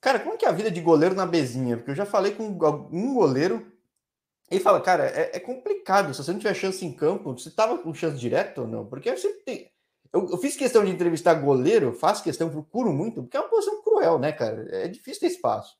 [0.00, 1.76] Cara, como é que é a vida de goleiro na Bezinha?
[1.76, 3.72] Porque eu já falei com um goleiro.
[4.50, 6.14] Ele fala, cara, é, é complicado.
[6.14, 8.86] Se você não tiver chance em campo, você tava com chance direto ou não?
[8.86, 9.70] Porque eu sempre tem.
[10.12, 13.82] Eu, eu, fiz questão de entrevistar goleiro, faço questão, procuro muito, porque é uma posição
[13.82, 14.66] cruel, né, cara?
[14.70, 15.76] É difícil ter espaço.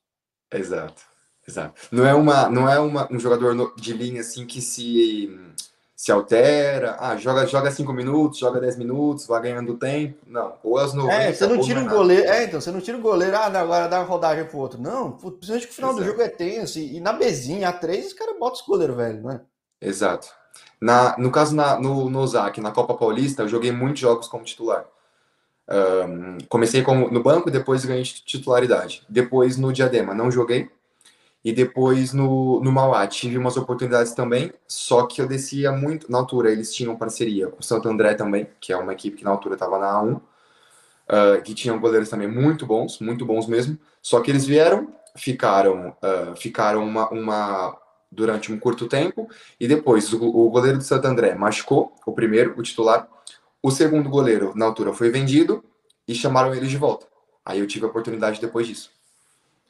[0.53, 1.01] Exato,
[1.47, 1.81] exato.
[1.91, 5.39] Não é, uma, não é uma, um jogador de linha assim que se,
[5.97, 10.19] se altera, ah, joga, joga cinco minutos, joga 10 minutos, vai ganhando tempo.
[10.27, 11.15] Não, ou as 90.
[11.15, 12.29] É, você não tira um goleiro.
[12.29, 14.79] É, então, você não tira o goleiro, ah, não, agora dá uma rodagem pro outro.
[14.79, 16.05] Não, principalmente que o final exato.
[16.05, 16.77] do jogo é tenso.
[16.77, 19.41] E, e na Bezinha, A3, os caras botam os goleiro velho, né?
[19.81, 20.27] Exato.
[20.79, 24.43] Na, no caso, na, no, no ZAC, na Copa Paulista, eu joguei muitos jogos como
[24.43, 24.85] titular.
[25.67, 29.01] Um, comecei como, no banco depois ganhei titularidade.
[29.09, 30.69] Depois no Diadema, não joguei.
[31.47, 36.11] E depois no, no Mauá, tive umas oportunidades também, só que eu descia muito.
[36.11, 39.23] Na altura, eles tinham parceria com o Santo André também, que é uma equipe que
[39.23, 43.79] na altura estava na A1, uh, que tinham goleiros também muito bons, muito bons mesmo.
[44.01, 47.77] Só que eles vieram, ficaram, uh, ficaram uma, uma
[48.11, 52.55] durante um curto tempo e depois o, o goleiro do Santo André machucou, o primeiro,
[52.57, 53.07] o titular.
[53.63, 55.63] O segundo goleiro, na altura, foi vendido
[56.05, 57.07] e chamaram ele de volta.
[57.45, 58.96] Aí eu tive a oportunidade depois disso.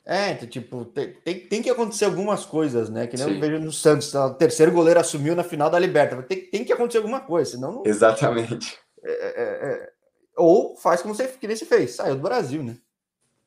[0.10, 3.08] É, então, tipo, tem, tem, tem, que acontecer algumas coisas, né?
[3.08, 3.34] Que nem Sim.
[3.34, 4.28] eu vejo no Santos, tá?
[4.28, 6.30] o terceiro goleiro assumiu na final da Libertadores.
[6.30, 7.84] Tem, tem que acontecer alguma coisa, senão não.
[7.86, 8.80] Exatamente.
[9.04, 9.92] É, é, é...
[10.38, 12.78] Ou faz como você que nem se fez, saiu do Brasil, né?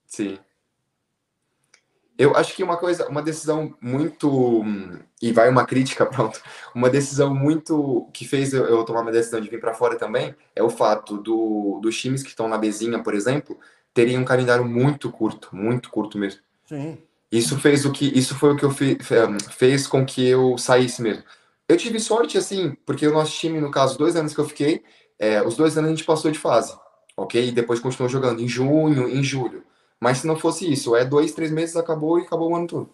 [0.06, 0.38] Sim.
[2.18, 4.62] Eu acho que uma coisa, uma decisão muito.
[5.22, 6.42] E vai uma crítica, pronto.
[6.74, 8.06] Uma decisão muito.
[8.12, 11.16] que fez eu, eu tomar uma decisão de vir para fora também é o fato
[11.16, 13.58] do, dos times que estão na Bezinha, por exemplo,
[13.94, 16.42] terem um calendário muito curto, muito curto mesmo.
[16.70, 16.98] Sim.
[17.32, 18.06] Isso fez o que.
[18.16, 18.96] Isso foi o que eu fi,
[19.50, 21.24] fez com que eu saísse mesmo.
[21.68, 24.84] Eu tive sorte, assim, porque o nosso time, no caso, dois anos que eu fiquei,
[25.18, 26.72] é, os dois anos a gente passou de fase,
[27.16, 27.48] ok?
[27.48, 29.64] E depois continuou jogando em junho, em julho.
[29.98, 32.90] Mas se não fosse isso, é dois, três meses, acabou e acabou o ano todo.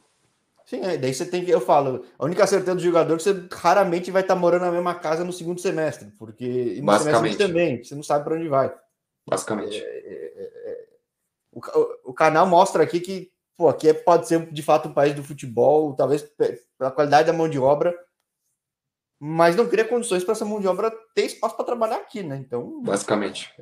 [0.65, 3.23] Sim, é, daí você tem que, eu falo, a única certeza do jogador é que
[3.23, 7.85] você raramente vai estar morando na mesma casa no segundo semestre, porque no semestre também,
[7.85, 8.75] você não sabe para onde vai.
[9.29, 9.77] Basicamente.
[9.77, 10.87] É, é, é, é
[11.53, 15.23] o, o, canal mostra aqui que, pô, aqui pode ser de fato um país do
[15.23, 16.23] futebol, talvez
[16.79, 17.97] pela qualidade da mão de obra,
[19.19, 22.37] mas não cria condições para essa mão de obra ter espaço para trabalhar aqui, né?
[22.37, 22.83] Então.
[22.83, 23.53] Basicamente.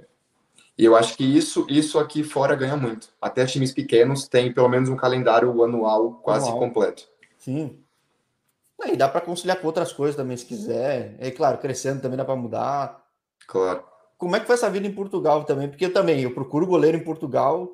[0.76, 3.09] E eu acho que isso, isso aqui fora ganha muito.
[3.22, 6.59] Até times pequenos têm pelo menos um calendário anual quase anual.
[6.59, 7.09] completo.
[7.38, 7.78] Sim.
[8.85, 11.16] E dá para conciliar com outras coisas também, se quiser.
[11.20, 13.07] E claro, crescendo também dá para mudar.
[13.46, 13.85] Claro.
[14.18, 15.68] Como é que foi essa vida em Portugal também?
[15.68, 17.70] Porque eu também, eu procuro goleiro em Portugal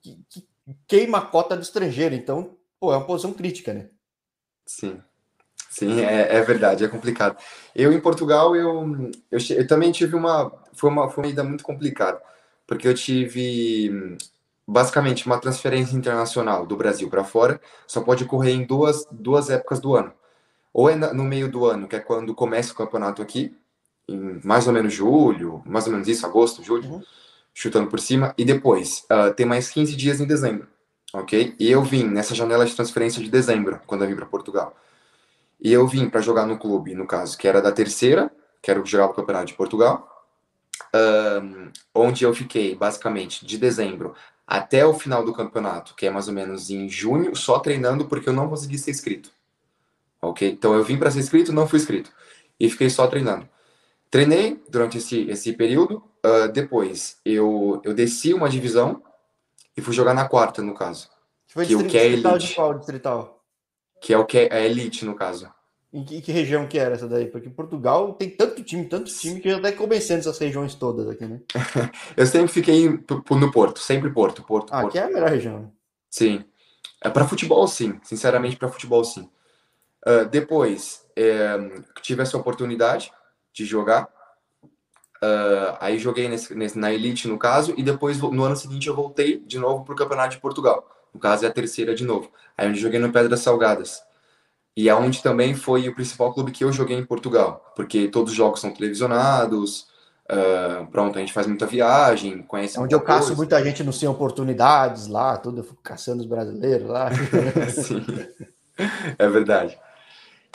[0.00, 0.45] que, que
[0.86, 2.14] queima a cota do estrangeiro.
[2.14, 3.88] Então, pô, é uma posição crítica, né?
[4.64, 5.00] Sim.
[5.70, 7.36] Sim, é, é verdade, é complicado.
[7.74, 11.10] Eu em Portugal, eu, eu, eu, também tive uma foi, uma.
[11.10, 12.18] foi uma ida muito complicada,
[12.66, 14.16] porque eu tive
[14.66, 19.78] basicamente uma transferência internacional do Brasil para fora, só pode ocorrer em duas, duas épocas
[19.78, 20.12] do ano.
[20.72, 23.56] Ou é no meio do ano, que é quando começa o campeonato aqui,
[24.08, 27.02] em mais ou menos julho, mais ou menos isso, agosto, julho, uhum.
[27.56, 30.68] Chutando por cima, e depois uh, tem mais 15 dias em dezembro,
[31.10, 31.54] ok?
[31.58, 34.76] E eu vim nessa janela de transferência de dezembro, quando eu vim para Portugal.
[35.58, 38.78] E eu vim para jogar no clube, no caso, que era da terceira, que era
[38.78, 40.06] o que jogava o Campeonato de Portugal,
[40.94, 44.14] um, onde eu fiquei basicamente de dezembro
[44.46, 48.28] até o final do campeonato, que é mais ou menos em junho, só treinando porque
[48.28, 49.30] eu não consegui ser inscrito.
[50.20, 50.46] Ok?
[50.46, 52.12] Então eu vim para ser inscrito, não fui inscrito.
[52.60, 53.48] E fiquei só treinando.
[54.10, 56.04] Treinei durante esse, esse período.
[56.26, 59.02] Uh, depois eu, eu desci uma divisão
[59.76, 61.08] e fui jogar na quarta, no caso.
[61.46, 62.38] Foi que, o que é elite.
[62.38, 63.36] De qual distrital?
[64.00, 65.50] que é o que é elite no caso.
[65.92, 67.26] Em que, que, região que era essa daí?
[67.26, 71.24] Porque Portugal tem tanto time, tanto time que já está convencendo essas regiões todas aqui,
[71.24, 71.40] né?
[72.16, 74.72] eu sempre fiquei no Porto, sempre Porto, Porto.
[74.72, 74.88] Ah, Porto.
[74.90, 75.72] aqui é a melhor região.
[76.10, 76.44] Sim.
[77.02, 77.98] É para futebol, sim.
[78.02, 79.30] Sinceramente, para futebol, sim.
[80.06, 81.56] Uh, depois, é,
[82.02, 83.10] tive essa oportunidade
[83.52, 84.08] de jogar.
[85.26, 88.94] Uh, aí joguei nesse, nesse, na Elite, no caso, e depois, no ano seguinte, eu
[88.94, 90.88] voltei de novo para o Campeonato de Portugal.
[91.12, 92.30] No caso, é a terceira de novo.
[92.56, 94.02] Aí onde joguei no Pedras Salgadas.
[94.76, 98.36] E aonde também foi o principal clube que eu joguei em Portugal, porque todos os
[98.36, 99.86] jogos são televisionados,
[100.30, 103.36] uh, pronto, a gente faz muita viagem, conhece é Onde eu caço coisa.
[103.36, 107.08] muita gente no Sem Oportunidades lá, tudo, eu fico caçando os brasileiros lá.
[107.72, 108.04] Sim,
[109.18, 109.78] é verdade.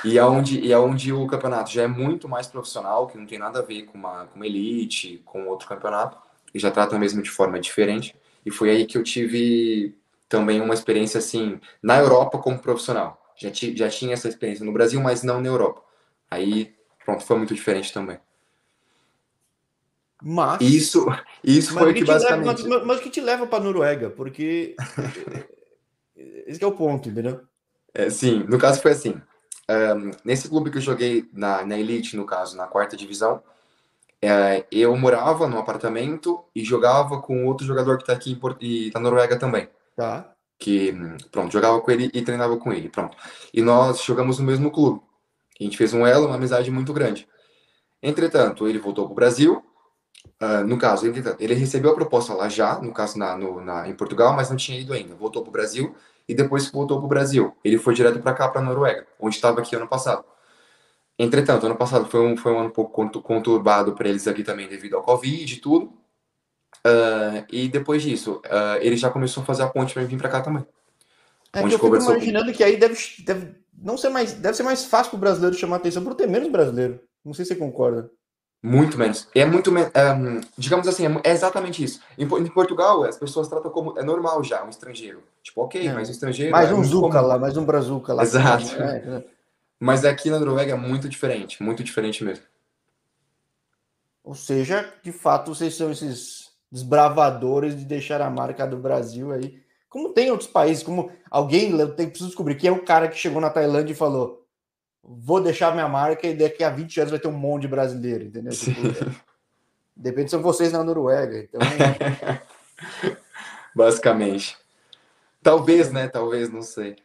[0.03, 3.59] E aonde, e aonde o campeonato já é muito mais profissional, que não tem nada
[3.59, 6.17] a ver com uma, com uma elite, com outro campeonato,
[6.53, 8.15] e já trata mesmo de forma diferente.
[8.45, 9.95] E foi aí que eu tive
[10.27, 13.21] também uma experiência assim na Europa como profissional.
[13.35, 15.83] Já, ti, já tinha essa experiência no Brasil, mas não na Europa.
[16.29, 18.19] Aí, pronto, foi muito diferente também.
[20.23, 21.07] Mas isso,
[21.43, 22.61] isso foi o que basicamente.
[22.63, 24.11] Leva, mas, mas, o que te leva para Noruega?
[24.11, 24.75] Porque
[26.15, 27.41] esse é o ponto, entendeu?
[27.93, 29.19] É, sim, no caso foi assim.
[29.71, 33.41] Um, nesse clube que eu joguei na, na Elite, no caso, na quarta divisão,
[34.21, 38.99] é, eu morava num apartamento e jogava com outro jogador que está aqui e, na
[38.99, 39.69] Noruega também.
[39.95, 40.33] Tá.
[40.59, 40.93] Que,
[41.31, 43.15] pronto, jogava com ele e treinava com ele, pronto.
[43.53, 45.01] E nós jogamos no mesmo clube.
[45.59, 47.27] A gente fez um elo, uma amizade muito grande.
[48.03, 49.63] Entretanto, ele voltou para o Brasil.
[50.39, 51.05] Uh, no caso,
[51.39, 54.57] ele recebeu a proposta lá já, no caso na, no, na, em Portugal, mas não
[54.57, 55.15] tinha ido ainda.
[55.15, 55.95] Voltou para o Brasil
[56.31, 59.05] e depois que voltou para o Brasil, ele foi direto para cá, para a Noruega,
[59.19, 60.23] onde estava aqui ano passado.
[61.19, 64.65] Entretanto, ano passado foi um, foi um ano um pouco conturbado para eles aqui também
[64.69, 65.87] devido ao Covid e tudo.
[66.87, 70.29] Uh, e depois disso, uh, ele já começou a fazer a ponte para vir para
[70.29, 70.65] cá também.
[71.51, 74.63] É onde que eu fico imaginando que aí deve, deve, não ser mais, deve ser
[74.63, 77.01] mais fácil para o brasileiro chamar atenção por ter menos brasileiro.
[77.25, 78.09] Não sei se você concorda.
[78.63, 79.27] Muito menos.
[79.33, 79.89] É muito menos.
[79.93, 81.99] É, um, digamos assim, é, é, exatamente isso.
[82.15, 83.97] Em, em, Portugal, as pessoas tratam como.
[83.97, 85.23] É normal já, um estrangeiro.
[85.41, 85.93] Tipo, ok, é.
[85.93, 86.51] mas um estrangeiro.
[86.51, 87.27] Mais é um Zuca comum.
[87.27, 88.21] lá, mais um Brazuca lá.
[88.21, 88.75] Exato.
[88.79, 89.23] É,
[89.79, 92.45] mas aqui na Noruega é muito diferente, muito diferente mesmo.
[94.23, 99.59] Ou seja, de fato, vocês são esses desbravadores de deixar a marca do Brasil aí.
[99.89, 103.17] Como tem outros países, como alguém, eu tenho, preciso descobrir quem é o cara que
[103.17, 104.40] chegou na Tailândia e falou:
[105.19, 108.25] vou deixar minha marca e daqui a 20 anos vai ter um monte de brasileiro,
[108.25, 108.51] entendeu?
[108.51, 108.81] Tipo,
[109.95, 111.39] depende são vocês na Noruega.
[111.39, 111.59] Então...
[113.75, 114.57] Basicamente.
[115.41, 116.07] Talvez, né?
[116.07, 116.97] Talvez, não sei.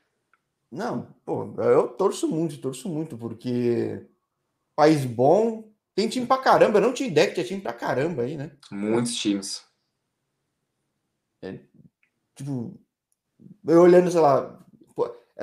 [0.71, 4.05] Não, pô, eu torço muito, torço muito, porque
[4.75, 8.23] país bom, tem time pra caramba, eu não tinha ideia que tinha time pra caramba
[8.23, 8.51] aí, né?
[8.71, 9.65] Muitos times.
[11.43, 11.61] É,
[12.35, 12.79] tipo,
[13.67, 14.56] eu olhando, sei lá,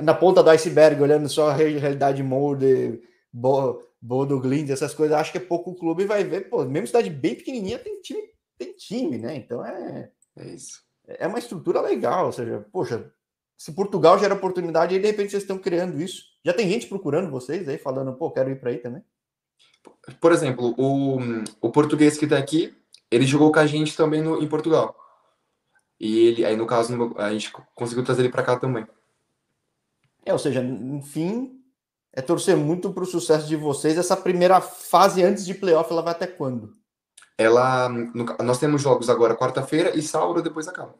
[0.00, 3.00] na ponta do iceberg, olhando só a realidade molde,
[3.32, 7.34] Bodo Glind, essas coisas, acho que é pouco clube vai ver, pô, mesmo cidade bem
[7.34, 8.22] pequenininha tem time,
[8.58, 9.36] tem time, né?
[9.36, 10.10] Então é.
[10.36, 10.82] É isso.
[11.06, 13.12] É uma estrutura legal, ou seja, poxa,
[13.56, 16.24] se Portugal gera oportunidade, aí de repente vocês estão criando isso.
[16.44, 19.02] Já tem gente procurando vocês aí, falando, pô, quero ir para aí também
[20.20, 21.18] por exemplo, o,
[21.60, 22.74] o português que está aqui,
[23.10, 24.96] ele jogou com a gente também no, em Portugal.
[25.98, 28.86] E ele, aí no caso, a gente conseguiu trazer ele para cá também.
[30.24, 31.60] É, ou seja, enfim,
[32.12, 33.98] é torcer muito para o sucesso de vocês.
[33.98, 36.72] Essa primeira fase antes de playoff, ela vai até quando?
[37.36, 37.88] Ela,
[38.42, 40.94] nós temos jogos agora quarta-feira e sábado depois acaba.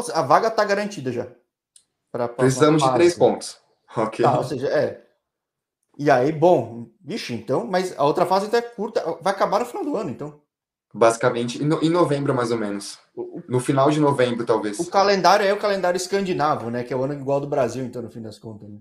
[0.00, 1.24] Seja, a vaga está garantida já.
[2.12, 3.58] Pra, pra Precisamos de três pontos.
[3.96, 4.22] Ok.
[4.22, 5.02] Tá, ou seja, é.
[5.96, 9.64] E aí, bom, bicho, então, mas a outra fase até é curta, vai acabar no
[9.64, 10.38] final do ano, então.
[10.92, 12.98] Basicamente, em novembro, mais ou menos.
[13.48, 14.78] No final de novembro, talvez.
[14.78, 16.84] O calendário é o calendário escandinavo, né?
[16.84, 18.68] Que é o ano igual do Brasil, então, no fim das contas.
[18.68, 18.76] Né?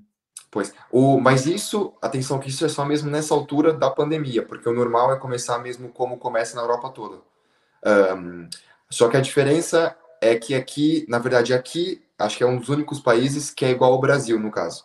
[0.52, 0.74] Pois.
[0.92, 4.74] O, mas isso, atenção, que isso é só mesmo nessa altura da pandemia, porque o
[4.74, 7.22] normal é começar mesmo como começa na Europa toda.
[7.86, 8.50] Um,
[8.90, 12.68] só que a diferença é que aqui, na verdade, aqui, acho que é um dos
[12.68, 14.84] únicos países que é igual ao Brasil, no caso.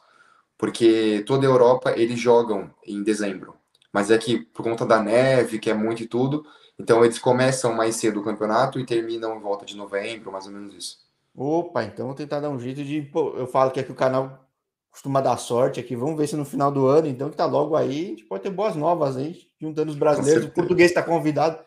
[0.56, 3.56] Porque toda a Europa, eles jogam em dezembro.
[3.92, 6.46] Mas é que, por conta da neve, que é muito e tudo,
[6.78, 10.52] então eles começam mais cedo o campeonato e terminam em volta de novembro, mais ou
[10.52, 10.98] menos isso.
[11.34, 13.02] Opa, então vou tentar dar um jeito de.
[13.02, 14.46] Pô, eu falo que aqui o canal
[14.90, 15.96] costuma dar sorte aqui.
[15.96, 18.42] Vamos ver se no final do ano, então, que tá logo aí, a gente pode
[18.42, 20.44] ter boas novas aí, juntando os brasileiros.
[20.46, 21.58] O português está convidado.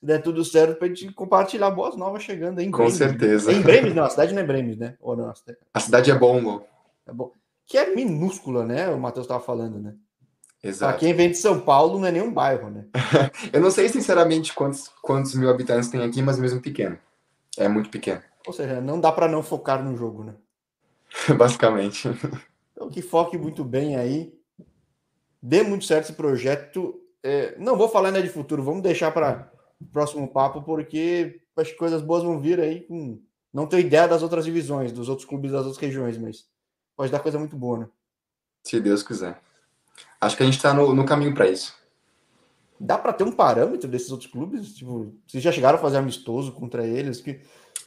[0.00, 2.96] Se der tudo certo, para a gente compartilhar boas novas chegando aí em Com Bremes.
[2.96, 3.52] certeza.
[3.52, 4.96] Em Bremes, não, a cidade não é Bremes, né?
[5.00, 5.32] Ou não,
[5.74, 6.64] a cidade é bom,
[7.06, 7.32] É bom.
[7.66, 8.88] Que é minúscula, né?
[8.88, 9.94] O Matheus estava falando, né?
[10.62, 10.92] Exato.
[10.92, 12.84] Para quem vem de São Paulo, não é nenhum bairro, né?
[13.52, 16.98] eu não sei sinceramente quantos, quantos mil habitantes tem aqui, mas mesmo pequeno.
[17.56, 18.22] É muito pequeno.
[18.46, 20.34] Ou seja, não dá para não focar no jogo, né?
[21.36, 22.08] Basicamente.
[22.72, 24.32] Então, que foque muito bem aí.
[25.40, 27.00] Dê muito certo esse projeto.
[27.22, 31.72] É, não vou falar né, de futuro, vamos deixar para o próximo papo, porque acho
[31.72, 32.86] que coisas boas vão vir aí.
[33.52, 36.46] Não tenho ideia das outras divisões, dos outros clubes das outras regiões, mas
[36.96, 37.88] pode dar coisa muito boa, né?
[38.62, 39.40] Se Deus quiser.
[40.20, 41.74] Acho que a gente está no, no caminho para isso.
[42.80, 44.74] Dá para ter um parâmetro desses outros clubes?
[44.74, 47.20] Tipo, vocês já chegaram a fazer amistoso contra eles?
[47.20, 47.40] Que...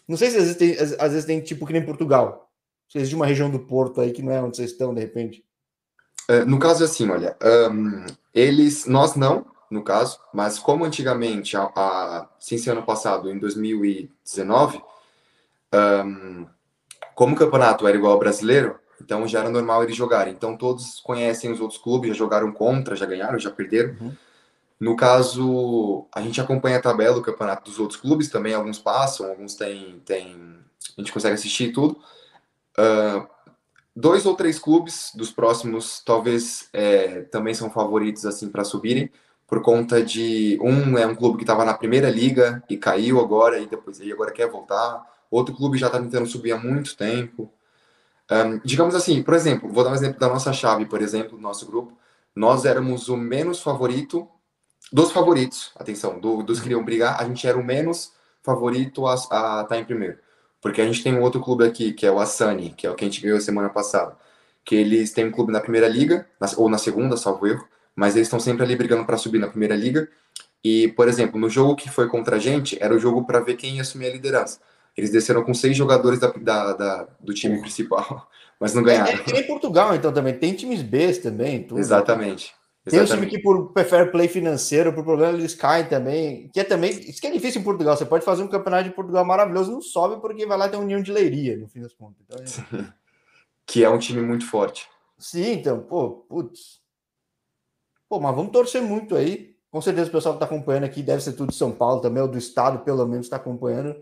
[0.08, 2.50] Não sei se às vezes, tem, às, às vezes tem tipo que nem Portugal.
[2.88, 5.46] Vocês de uma região do Porto aí que não é onde vocês estão, de repente.
[6.30, 7.38] Uh, no caso, assim, olha,
[7.72, 13.40] um, eles, nós não, no caso, mas como antigamente, a, a, ser ano passado, em
[13.40, 14.82] 2019,
[15.74, 16.46] um,
[17.16, 20.34] como o campeonato era igual ao brasileiro, então já era normal eles jogarem.
[20.34, 23.96] Então todos conhecem os outros clubes, já jogaram contra, já ganharam, já perderam.
[24.00, 24.12] Uhum.
[24.80, 29.30] No caso, a gente acompanha a tabela do campeonato dos outros clubes também, alguns passam,
[29.30, 30.58] alguns têm, tem,
[30.98, 32.00] a gente consegue assistir tudo.
[32.78, 33.28] Uh,
[33.96, 39.12] dois ou três clubes dos próximos talvez é, também são favoritos assim para subirem
[39.46, 43.60] por conta de um é um clube que estava na primeira liga e caiu agora
[43.60, 47.52] e depois e agora quer voltar outro clube já está tentando subir há muito tempo
[48.32, 51.42] um, digamos assim, por exemplo, vou dar um exemplo da nossa chave, por exemplo, do
[51.42, 51.98] nosso grupo.
[52.36, 54.28] Nós éramos o menos favorito
[54.92, 59.16] dos favoritos, atenção, do, dos que iriam brigar, a gente era o menos favorito a,
[59.16, 60.18] estar tá em primeiro.
[60.62, 62.96] Porque a gente tem um outro clube aqui, que é o Asani, que é o
[62.96, 64.16] que a gente ganhou semana passada.
[64.64, 68.28] Que eles têm um clube na primeira liga, ou na segunda, salvo erro, mas eles
[68.28, 70.08] estão sempre ali brigando para subir na primeira liga.
[70.64, 73.56] E, por exemplo, no jogo que foi contra a gente, era o jogo para ver
[73.56, 74.60] quem ia assumir a liderança.
[74.96, 77.62] Eles desceram com seis jogadores da, da, da do time uhum.
[77.62, 78.28] principal,
[78.60, 79.12] mas não ganharam.
[79.12, 80.38] É, é, em Portugal, então, também.
[80.38, 81.64] Tem times B também.
[81.64, 81.80] Tudo.
[81.80, 82.54] Exatamente.
[82.84, 86.50] Tem um time que, por fair play financeiro, por problema, eles caem também.
[86.52, 86.90] Que é também.
[86.90, 87.96] Isso que é difícil em Portugal.
[87.96, 90.82] Você pode fazer um campeonato de Portugal maravilhoso, não sobe porque vai lá ter um
[90.82, 92.24] União de Leiria, no fim das contas.
[92.26, 92.86] Então, é...
[93.68, 94.90] que é um time muito forte.
[95.18, 96.82] Sim, então, pô, putz.
[98.10, 99.56] Pô, mas vamos torcer muito aí.
[99.70, 102.22] Com certeza o pessoal que está acompanhando aqui deve ser tudo de São Paulo também,
[102.22, 103.96] ou do estado, pelo menos, está acompanhando.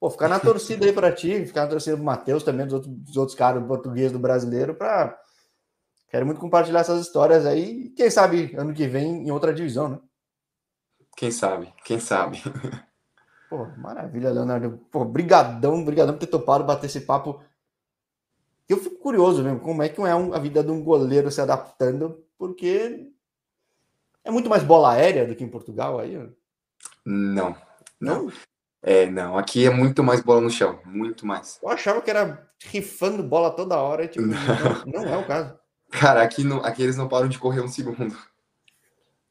[0.00, 2.94] Pô, ficar na torcida aí para ti, ficar na torcida do Matheus também, dos outros,
[2.94, 5.18] dos outros caras, do português, do brasileiro, para.
[6.08, 7.90] Quero muito compartilhar essas histórias aí.
[7.90, 10.00] Quem sabe ano que vem em outra divisão, né?
[11.16, 12.40] Quem sabe, quem sabe.
[13.50, 14.78] Pô, maravilha, Leonardo.
[14.90, 17.42] Pô, brigadão, brigadão por ter topado bater esse papo.
[18.68, 22.24] Eu fico curioso mesmo, como é que é a vida de um goleiro se adaptando,
[22.36, 23.10] porque
[24.22, 26.14] é muito mais bola aérea do que em Portugal aí.
[27.04, 27.56] Não,
[27.98, 28.24] não.
[28.26, 28.32] não?
[28.82, 31.58] É, não, aqui é muito mais bola no chão, muito mais.
[31.62, 34.36] Eu achava que era rifando bola toda hora, tipo, não.
[34.86, 35.58] Não, não, é o caso.
[35.90, 38.16] Cara, aqui, não, aqui eles não param de correr um segundo.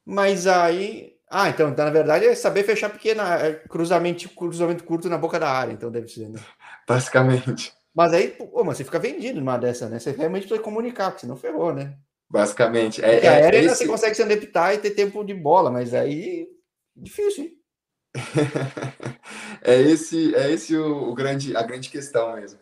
[0.05, 1.15] Mas aí.
[1.29, 5.49] Ah, então, na verdade é saber fechar pequena, é cruzamento, cruzamento curto na boca da
[5.49, 6.39] área, então deve ser, né?
[6.87, 7.73] Basicamente.
[7.93, 9.99] Mas aí, pô, mas você fica vendido numa dessa, né?
[9.99, 11.97] Você realmente precisa comunicar, porque senão ferrou, né?
[12.29, 13.03] Basicamente.
[13.03, 13.75] É, porque é, a aérea é esse...
[13.75, 16.47] você consegue se adaptar e ter tempo de bola, mas aí.
[16.95, 17.51] Difícil, hein?
[19.61, 22.59] é esse, é esse o, o, grande, a grande questão mesmo.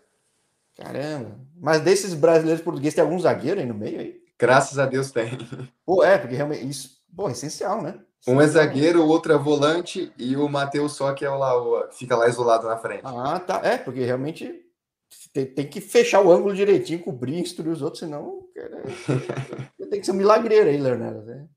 [0.75, 1.39] Caramba.
[1.55, 4.21] Mas desses brasileiros portugueses tem algum zagueiro aí no meio aí?
[4.37, 5.37] Graças a Deus tem.
[5.85, 7.99] Pô, é, porque realmente isso, pô, é essencial, né?
[8.27, 11.53] Um é zagueiro, o outro é volante e o Matheus só que é o lá,
[11.91, 13.03] fica lá isolado na frente.
[13.03, 13.61] Ah, tá.
[13.63, 14.65] É, porque realmente
[15.31, 18.83] tem, tem, que fechar o ângulo direitinho, cobrir, instruir os outros, senão cara,
[19.89, 21.21] tem que ser um milagreiro aí, Leonardo.
[21.21, 21.47] Né?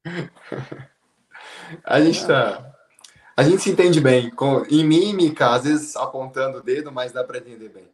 [1.85, 2.78] A gente tá.
[3.39, 7.23] A gente se entende bem, com, em mímica, às vezes apontando o dedo, mas dá
[7.23, 7.89] para entender bem.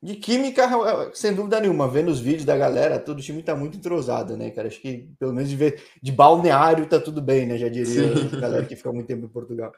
[0.00, 0.64] De química,
[1.12, 4.52] sem dúvida nenhuma, vendo os vídeos da galera, todo o time tá muito entrosado, né,
[4.52, 4.68] cara?
[4.68, 7.58] Acho que pelo menos de, ver, de balneário tá tudo bem, né?
[7.58, 8.36] Já diria Sim.
[8.36, 9.72] a galera que fica muito tempo em Portugal.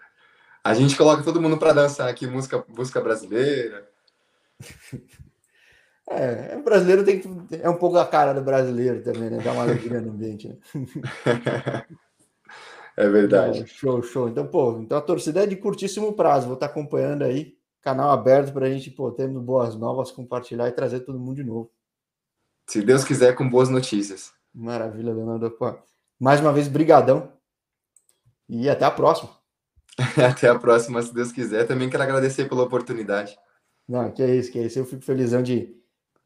[0.62, 3.88] A gente coloca todo mundo para dançar aqui, música, música brasileira.
[6.10, 7.28] É, o brasileiro tem que.
[7.60, 9.42] É um pouco a cara do brasileiro também, né?
[9.44, 10.56] Dá uma alegria no ambiente, né?
[12.98, 13.64] É verdade.
[13.68, 14.28] show, show.
[14.28, 16.46] Então, pô, então a torcida é de curtíssimo prazo.
[16.46, 17.56] Vou estar acompanhando aí.
[17.80, 21.44] Canal aberto para a gente, pô, tendo boas novas, compartilhar e trazer todo mundo de
[21.44, 21.70] novo.
[22.68, 24.32] Se Deus quiser, com boas notícias.
[24.52, 25.48] Maravilha, Leonardo.
[25.52, 25.78] Pô,
[26.18, 27.32] mais uma vez, brigadão.
[28.48, 29.30] E até a próxima.
[30.28, 31.68] até a próxima, se Deus quiser.
[31.68, 33.38] Também quero agradecer pela oportunidade.
[33.88, 34.76] Não, que é isso, que é isso.
[34.76, 35.72] Eu fico felizão de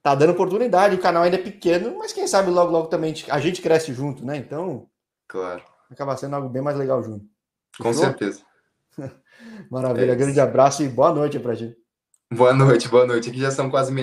[0.03, 0.95] tá dando oportunidade.
[0.95, 4.25] O canal ainda é pequeno, mas quem sabe logo, logo também a gente cresce junto,
[4.25, 4.39] né?
[4.39, 4.89] Então.
[5.29, 7.25] Claro acaba sendo algo bem mais legal junto.
[7.79, 8.43] Com certeza.
[9.71, 11.75] Maravilha, é grande abraço e boa noite para ti.
[12.33, 13.29] Boa noite, boa noite.
[13.29, 14.01] Aqui já são quase meia